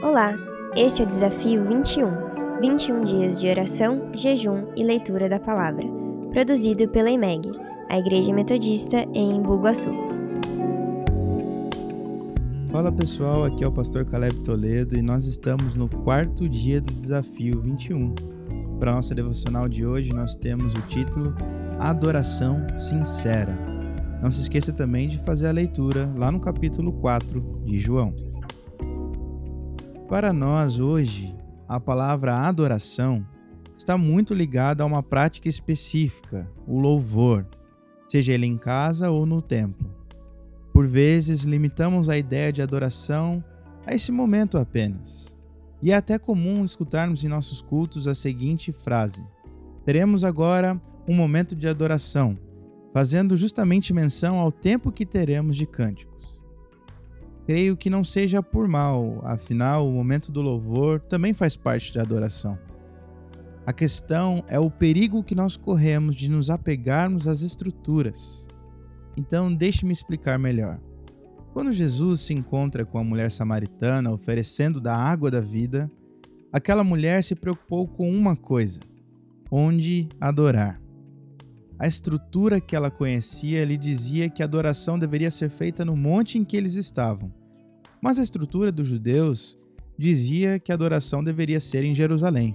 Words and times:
Olá, 0.00 0.38
este 0.76 1.02
é 1.02 1.04
o 1.04 1.08
Desafio 1.08 1.64
21, 1.66 2.60
21 2.60 3.02
dias 3.02 3.40
de 3.40 3.48
oração, 3.48 4.12
jejum 4.14 4.68
e 4.76 4.84
leitura 4.84 5.28
da 5.28 5.40
palavra, 5.40 5.84
produzido 6.30 6.88
pela 6.88 7.10
IMEG, 7.10 7.50
a 7.90 7.98
Igreja 7.98 8.32
Metodista 8.32 8.98
em 9.12 9.42
Bugaçu. 9.42 9.90
Fala 12.70 12.92
pessoal, 12.92 13.44
aqui 13.44 13.64
é 13.64 13.66
o 13.66 13.72
pastor 13.72 14.04
Caleb 14.04 14.36
Toledo 14.44 14.96
e 14.96 15.02
nós 15.02 15.26
estamos 15.26 15.74
no 15.74 15.88
quarto 15.88 16.48
dia 16.48 16.80
do 16.80 16.94
Desafio 16.94 17.60
21. 17.60 18.14
Para 18.78 18.92
nossa 18.92 19.16
devocional 19.16 19.68
de 19.68 19.84
hoje, 19.84 20.14
nós 20.14 20.36
temos 20.36 20.74
o 20.74 20.82
título 20.82 21.34
Adoração 21.80 22.64
Sincera. 22.78 23.58
Não 24.22 24.30
se 24.30 24.42
esqueça 24.42 24.72
também 24.72 25.08
de 25.08 25.18
fazer 25.18 25.48
a 25.48 25.52
leitura 25.52 26.08
lá 26.16 26.30
no 26.30 26.38
capítulo 26.38 26.92
4 26.92 27.62
de 27.64 27.78
João. 27.78 28.27
Para 30.08 30.32
nós 30.32 30.80
hoje, 30.80 31.36
a 31.68 31.78
palavra 31.78 32.34
adoração 32.34 33.26
está 33.76 33.98
muito 33.98 34.32
ligada 34.32 34.82
a 34.82 34.86
uma 34.86 35.02
prática 35.02 35.50
específica, 35.50 36.50
o 36.66 36.80
louvor, 36.80 37.46
seja 38.08 38.32
ele 38.32 38.46
em 38.46 38.56
casa 38.56 39.10
ou 39.10 39.26
no 39.26 39.42
templo. 39.42 39.94
Por 40.72 40.86
vezes, 40.86 41.42
limitamos 41.42 42.08
a 42.08 42.16
ideia 42.16 42.50
de 42.50 42.62
adoração 42.62 43.44
a 43.84 43.94
esse 43.94 44.10
momento 44.10 44.56
apenas. 44.56 45.36
E 45.82 45.92
é 45.92 45.96
até 45.96 46.18
comum 46.18 46.64
escutarmos 46.64 47.22
em 47.22 47.28
nossos 47.28 47.60
cultos 47.60 48.08
a 48.08 48.14
seguinte 48.14 48.72
frase: 48.72 49.26
Teremos 49.84 50.24
agora 50.24 50.80
um 51.06 51.14
momento 51.14 51.54
de 51.54 51.68
adoração, 51.68 52.38
fazendo 52.94 53.36
justamente 53.36 53.92
menção 53.92 54.38
ao 54.38 54.50
tempo 54.50 54.90
que 54.90 55.04
teremos 55.04 55.54
de 55.54 55.66
cântico 55.66 56.16
creio 57.48 57.78
que 57.78 57.88
não 57.88 58.04
seja 58.04 58.42
por 58.42 58.68
mal, 58.68 59.22
afinal, 59.24 59.88
o 59.88 59.90
momento 59.90 60.30
do 60.30 60.42
louvor 60.42 61.00
também 61.00 61.32
faz 61.32 61.56
parte 61.56 61.94
da 61.94 62.02
adoração. 62.02 62.58
A 63.64 63.72
questão 63.72 64.44
é 64.48 64.58
o 64.58 64.70
perigo 64.70 65.24
que 65.24 65.34
nós 65.34 65.56
corremos 65.56 66.14
de 66.14 66.28
nos 66.28 66.50
apegarmos 66.50 67.26
às 67.26 67.40
estruturas. 67.40 68.46
Então, 69.16 69.50
deixe-me 69.50 69.94
explicar 69.94 70.38
melhor. 70.38 70.78
Quando 71.54 71.72
Jesus 71.72 72.20
se 72.20 72.34
encontra 72.34 72.84
com 72.84 72.98
a 72.98 73.04
mulher 73.04 73.30
samaritana 73.30 74.12
oferecendo 74.12 74.78
da 74.78 74.94
água 74.94 75.30
da 75.30 75.40
vida, 75.40 75.90
aquela 76.52 76.84
mulher 76.84 77.24
se 77.24 77.34
preocupou 77.34 77.88
com 77.88 78.10
uma 78.10 78.36
coisa: 78.36 78.80
onde 79.50 80.06
adorar. 80.20 80.78
A 81.78 81.86
estrutura 81.86 82.60
que 82.60 82.76
ela 82.76 82.90
conhecia 82.90 83.64
lhe 83.64 83.78
dizia 83.78 84.28
que 84.28 84.42
a 84.42 84.44
adoração 84.44 84.98
deveria 84.98 85.30
ser 85.30 85.48
feita 85.48 85.82
no 85.82 85.96
monte 85.96 86.36
em 86.36 86.44
que 86.44 86.58
eles 86.58 86.74
estavam. 86.74 87.37
Mas 88.02 88.18
a 88.18 88.22
estrutura 88.22 88.70
dos 88.70 88.88
judeus 88.88 89.58
dizia 89.98 90.58
que 90.58 90.70
a 90.70 90.74
adoração 90.74 91.22
deveria 91.22 91.60
ser 91.60 91.84
em 91.84 91.94
Jerusalém. 91.94 92.54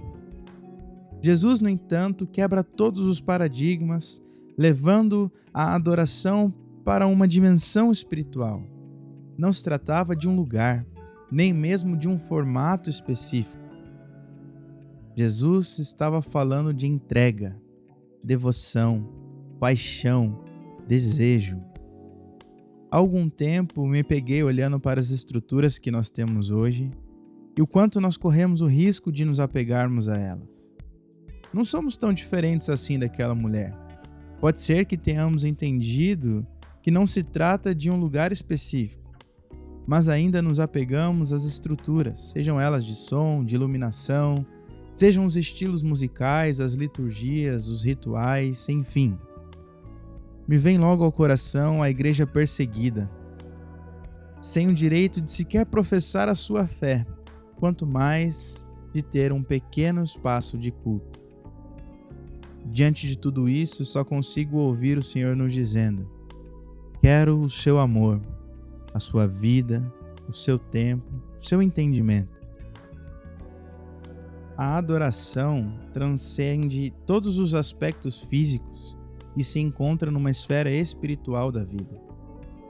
Jesus, 1.22 1.60
no 1.60 1.68
entanto, 1.68 2.26
quebra 2.26 2.62
todos 2.62 3.00
os 3.00 3.20
paradigmas, 3.20 4.22
levando 4.58 5.30
a 5.52 5.74
adoração 5.74 6.52
para 6.84 7.06
uma 7.06 7.26
dimensão 7.26 7.90
espiritual. 7.90 8.62
Não 9.36 9.52
se 9.52 9.64
tratava 9.64 10.14
de 10.14 10.28
um 10.28 10.36
lugar, 10.36 10.86
nem 11.30 11.52
mesmo 11.52 11.96
de 11.96 12.08
um 12.08 12.18
formato 12.18 12.90
específico. 12.90 13.64
Jesus 15.16 15.78
estava 15.78 16.20
falando 16.20 16.74
de 16.74 16.86
entrega, 16.86 17.56
devoção, 18.22 19.08
paixão, 19.58 20.44
desejo. 20.86 21.60
Há 22.94 22.96
algum 22.96 23.28
tempo 23.28 23.84
me 23.88 24.04
peguei 24.04 24.44
olhando 24.44 24.78
para 24.78 25.00
as 25.00 25.10
estruturas 25.10 25.80
que 25.80 25.90
nós 25.90 26.08
temos 26.08 26.52
hoje 26.52 26.92
e 27.58 27.60
o 27.60 27.66
quanto 27.66 28.00
nós 28.00 28.16
corremos 28.16 28.60
o 28.60 28.68
risco 28.68 29.10
de 29.10 29.24
nos 29.24 29.40
apegarmos 29.40 30.08
a 30.08 30.16
elas. 30.16 30.72
Não 31.52 31.64
somos 31.64 31.96
tão 31.96 32.12
diferentes 32.12 32.68
assim 32.68 32.96
daquela 32.96 33.34
mulher. 33.34 33.76
Pode 34.40 34.60
ser 34.60 34.84
que 34.84 34.96
tenhamos 34.96 35.42
entendido 35.42 36.46
que 36.84 36.90
não 36.92 37.04
se 37.04 37.24
trata 37.24 37.74
de 37.74 37.90
um 37.90 37.96
lugar 37.96 38.30
específico, 38.30 39.10
mas 39.84 40.08
ainda 40.08 40.40
nos 40.40 40.60
apegamos 40.60 41.32
às 41.32 41.42
estruturas, 41.44 42.30
sejam 42.30 42.60
elas 42.60 42.86
de 42.86 42.94
som, 42.94 43.44
de 43.44 43.56
iluminação, 43.56 44.46
sejam 44.94 45.26
os 45.26 45.34
estilos 45.36 45.82
musicais, 45.82 46.60
as 46.60 46.74
liturgias, 46.74 47.66
os 47.66 47.82
rituais, 47.82 48.68
enfim 48.68 49.18
me 50.46 50.58
vem 50.58 50.78
logo 50.78 51.04
ao 51.04 51.12
coração 51.12 51.82
a 51.82 51.88
igreja 51.88 52.26
perseguida, 52.26 53.10
sem 54.40 54.68
o 54.68 54.74
direito 54.74 55.20
de 55.20 55.30
sequer 55.30 55.64
professar 55.64 56.28
a 56.28 56.34
sua 56.34 56.66
fé, 56.66 57.06
quanto 57.56 57.86
mais 57.86 58.66
de 58.92 59.02
ter 59.02 59.32
um 59.32 59.42
pequeno 59.42 60.02
espaço 60.02 60.58
de 60.58 60.70
culto. 60.70 61.20
Diante 62.66 63.08
de 63.08 63.16
tudo 63.16 63.48
isso, 63.48 63.84
só 63.84 64.04
consigo 64.04 64.58
ouvir 64.58 64.98
o 64.98 65.02
Senhor 65.02 65.34
nos 65.34 65.52
dizendo: 65.52 66.10
Quero 67.00 67.40
o 67.40 67.48
seu 67.48 67.78
amor, 67.78 68.20
a 68.92 69.00
sua 69.00 69.26
vida, 69.26 69.84
o 70.28 70.32
seu 70.32 70.58
tempo, 70.58 71.10
o 71.40 71.44
seu 71.44 71.62
entendimento. 71.62 72.34
A 74.56 74.76
adoração 74.76 75.74
transcende 75.92 76.92
todos 77.06 77.38
os 77.38 77.54
aspectos 77.54 78.22
físicos 78.22 78.96
e 79.36 79.42
se 79.42 79.58
encontra 79.60 80.10
numa 80.10 80.30
esfera 80.30 80.70
espiritual 80.70 81.50
da 81.50 81.64
vida. 81.64 82.00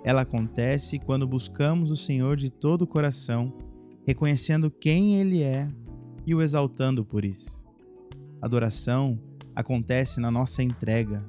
Ela 0.04 0.22
acontece 0.22 0.98
quando 0.98 1.26
buscamos 1.26 1.90
o 1.90 1.96
Senhor 1.96 2.36
de 2.36 2.50
todo 2.50 2.82
o 2.82 2.86
coração, 2.86 3.52
reconhecendo 4.06 4.70
quem 4.70 5.16
Ele 5.16 5.42
é 5.42 5.68
e 6.26 6.34
o 6.34 6.42
exaltando 6.42 7.04
por 7.04 7.24
isso. 7.24 7.64
Adoração 8.40 9.18
acontece 9.54 10.20
na 10.20 10.30
nossa 10.30 10.62
entrega, 10.62 11.24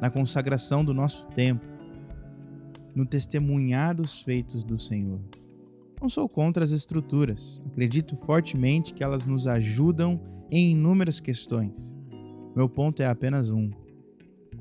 na 0.00 0.10
consagração 0.10 0.84
do 0.84 0.94
nosso 0.94 1.26
tempo, 1.28 1.66
no 2.94 3.06
testemunhar 3.06 3.94
dos 3.94 4.22
feitos 4.22 4.62
do 4.62 4.78
Senhor. 4.78 5.20
Não 6.00 6.08
sou 6.08 6.28
contra 6.28 6.62
as 6.62 6.70
estruturas, 6.70 7.60
acredito 7.66 8.16
fortemente 8.16 8.92
que 8.92 9.02
elas 9.02 9.24
nos 9.26 9.46
ajudam 9.46 10.20
em 10.50 10.72
inúmeras 10.72 11.20
questões. 11.20 11.96
Meu 12.54 12.68
ponto 12.68 13.00
é 13.02 13.06
apenas 13.06 13.50
um: 13.50 13.70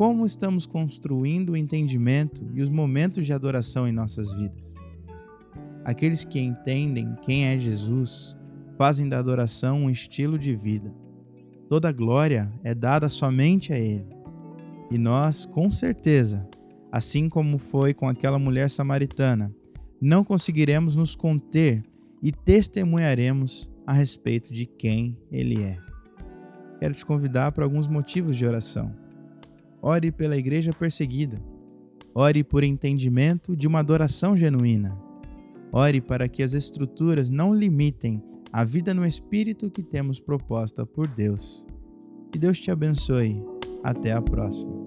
como 0.02 0.26
estamos 0.26 0.66
construindo 0.66 1.52
o 1.52 1.56
entendimento 1.56 2.44
e 2.56 2.64
os 2.64 2.72
momentos 2.72 3.24
de 3.24 3.34
adoração 3.34 3.88
em 3.88 3.92
nossas 3.92 4.34
vidas. 4.34 4.74
Aqueles 5.86 6.26
que 6.26 6.40
entendem 6.40 7.16
quem 7.22 7.46
é 7.46 7.56
Jesus 7.56 8.36
fazem 8.80 9.08
da 9.08 9.20
adoração 9.20 9.84
um 9.84 9.92
estilo 9.92 10.40
de 10.40 10.56
vida. 10.56 10.92
Toda 11.70 11.92
glória 11.92 12.52
é 12.64 12.74
dada 12.74 13.08
somente 13.08 13.74
a 13.74 13.78
Ele. 13.78 14.08
E 14.90 14.98
nós, 14.98 15.46
com 15.46 15.70
certeza, 15.70 16.50
assim 16.92 17.30
como 17.30 17.60
foi 17.60 17.94
com 17.94 18.10
aquela 18.10 18.40
mulher 18.40 18.72
samaritana, 18.72 19.54
não 20.02 20.24
conseguiremos 20.24 20.96
nos 20.96 21.16
conter 21.16 21.84
e 22.24 22.32
testemunharemos 22.32 23.70
a 23.86 23.94
respeito 23.94 24.52
de 24.52 24.66
quem 24.66 25.16
Ele 25.32 25.62
é. 25.62 25.78
Quero 26.80 26.96
te 26.96 27.06
convidar 27.06 27.52
para 27.52 27.64
alguns 27.64 27.88
motivos 27.88 28.36
de 28.36 28.48
oração. 28.48 29.00
Ore 29.82 30.12
pela 30.12 30.38
igreja 30.38 30.72
perseguida. 30.72 31.42
Ore 32.14 32.44
por 32.44 32.64
entendimento 32.64 33.56
de 33.56 33.68
uma 33.68 33.80
adoração 33.80 34.38
genuína. 34.38 34.98
Ore 35.72 36.02
para 36.02 36.28
que 36.28 36.44
as 36.44 36.54
estruturas 36.54 37.30
não 37.30 37.54
limitem 37.54 38.22
a 38.52 38.64
vida 38.64 38.94
no 38.94 39.06
espírito 39.06 39.72
que 39.72 39.82
temos 39.82 40.20
proposta 40.20 40.86
por 40.86 41.08
Deus. 41.08 41.66
Que 42.32 42.38
Deus 42.38 42.60
te 42.60 42.70
abençoe. 42.70 43.42
Até 43.84 44.12
a 44.12 44.22
próxima. 44.22 44.81